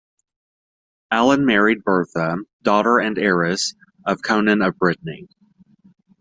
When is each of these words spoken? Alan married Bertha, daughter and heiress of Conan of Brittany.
Alan 1.11 1.45
married 1.45 1.83
Bertha, 1.83 2.37
daughter 2.63 2.97
and 2.97 3.19
heiress 3.19 3.75
of 4.03 4.23
Conan 4.23 4.63
of 4.63 4.75
Brittany. 4.79 5.27